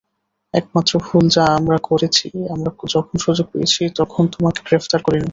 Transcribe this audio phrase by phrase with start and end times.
[0.53, 5.29] একমাত্র ভুল যা আমরা করেছি আমরা যখন সুযোগ পেয়েছি তখন তোমাকে গ্রেফতার করিনি।